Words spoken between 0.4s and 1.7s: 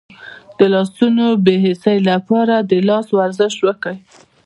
د لاسونو د بې